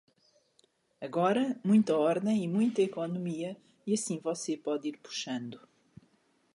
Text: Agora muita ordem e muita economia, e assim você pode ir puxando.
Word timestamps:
Agora 0.99 1.61
muita 1.63 1.95
ordem 1.95 2.43
e 2.43 2.47
muita 2.47 2.81
economia, 2.81 3.55
e 3.85 3.93
assim 3.93 4.17
você 4.19 4.57
pode 4.57 4.87
ir 4.87 4.97
puxando. 4.97 5.61